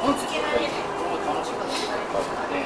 [0.00, 0.72] 本付きの家で
[1.26, 2.64] 楽しかったで、ね、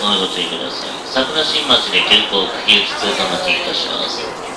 [0.00, 0.90] おご注意ください。
[1.04, 4.49] 桜新町で健康呼き器通過待ちいたします。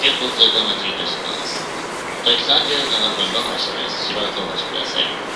[0.00, 1.64] 急行通過待ちいたします。
[2.24, 2.46] 第37
[3.16, 4.08] 分の発車です。
[4.08, 5.35] しばらくお待ちください。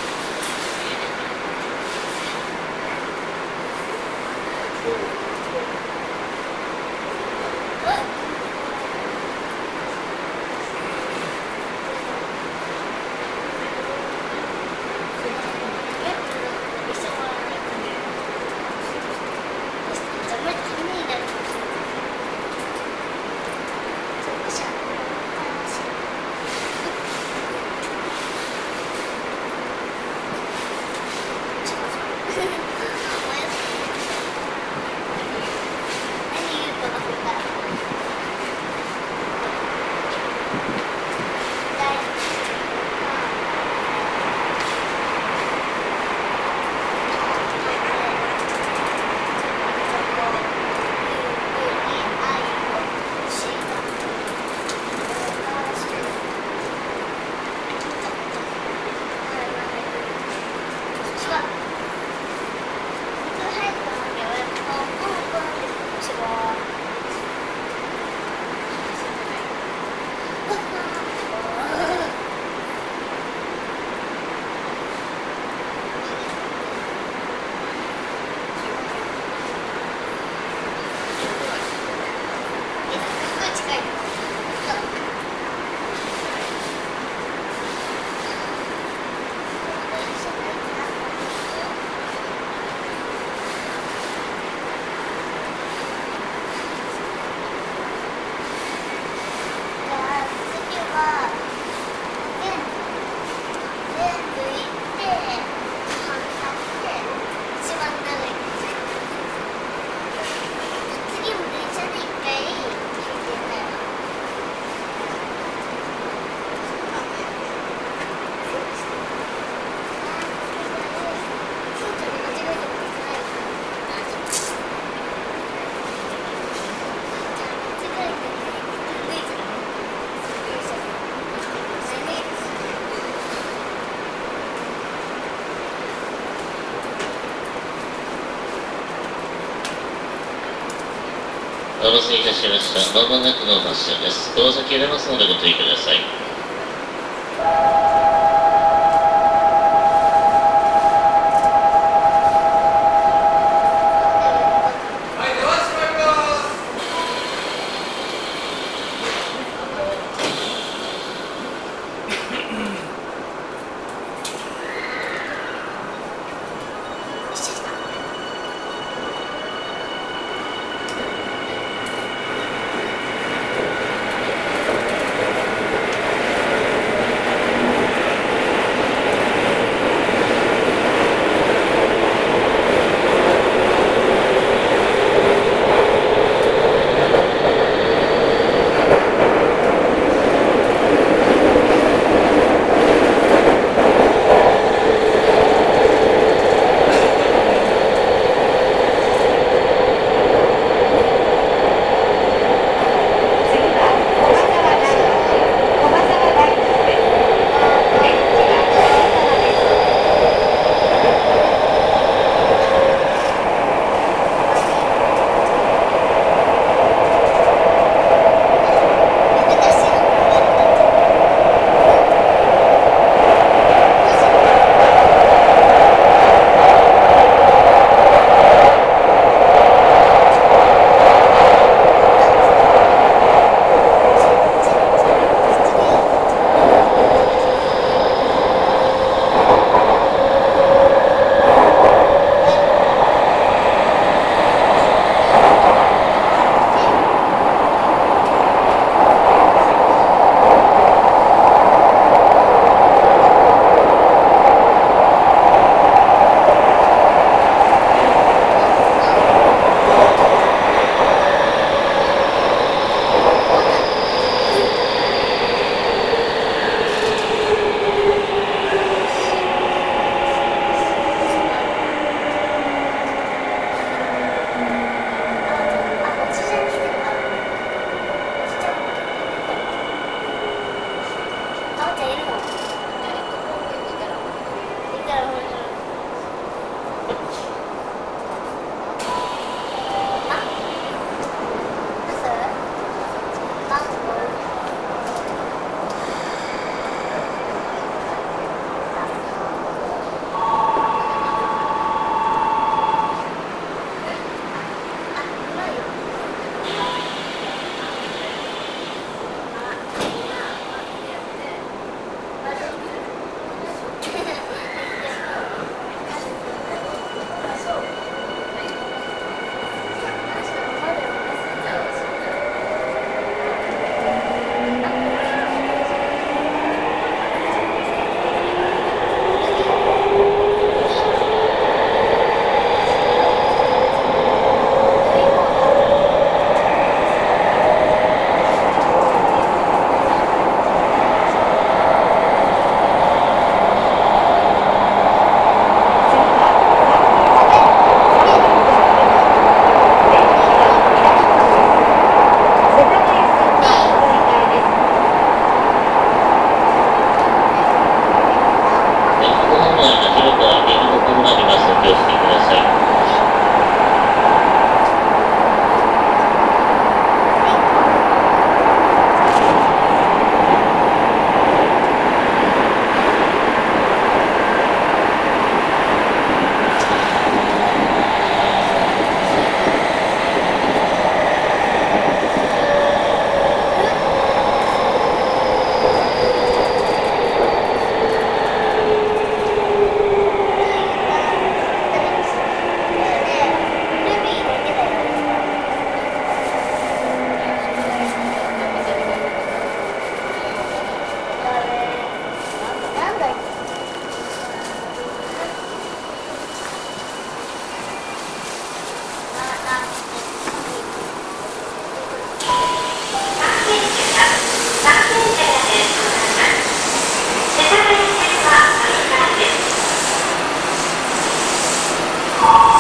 [142.41, 143.03] しました。
[143.03, 144.33] まもなくの発車です。
[144.35, 146.30] この先入れますのでご注意ください。